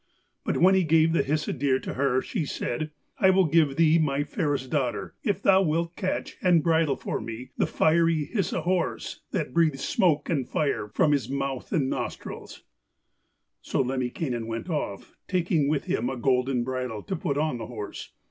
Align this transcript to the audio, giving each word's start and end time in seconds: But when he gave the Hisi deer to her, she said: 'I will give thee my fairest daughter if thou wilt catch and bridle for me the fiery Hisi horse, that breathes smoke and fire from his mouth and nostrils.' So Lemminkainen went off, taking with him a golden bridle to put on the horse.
But 0.43 0.57
when 0.57 0.73
he 0.73 0.83
gave 0.83 1.13
the 1.13 1.21
Hisi 1.21 1.53
deer 1.55 1.77
to 1.77 1.93
her, 1.93 2.23
she 2.23 2.43
said: 2.43 2.89
'I 3.19 3.29
will 3.29 3.45
give 3.45 3.75
thee 3.75 3.99
my 3.99 4.23
fairest 4.23 4.71
daughter 4.71 5.13
if 5.23 5.43
thou 5.43 5.61
wilt 5.61 5.95
catch 5.95 6.37
and 6.41 6.63
bridle 6.63 6.95
for 6.95 7.21
me 7.21 7.51
the 7.55 7.67
fiery 7.67 8.27
Hisi 8.33 8.61
horse, 8.63 9.19
that 9.29 9.53
breathes 9.53 9.83
smoke 9.87 10.27
and 10.27 10.49
fire 10.49 10.87
from 10.95 11.11
his 11.11 11.29
mouth 11.29 11.71
and 11.71 11.87
nostrils.' 11.87 12.63
So 13.61 13.81
Lemminkainen 13.83 14.47
went 14.47 14.71
off, 14.71 15.15
taking 15.27 15.67
with 15.67 15.83
him 15.83 16.09
a 16.09 16.17
golden 16.17 16.63
bridle 16.63 17.03
to 17.03 17.15
put 17.15 17.37
on 17.37 17.59
the 17.59 17.67
horse. 17.67 18.11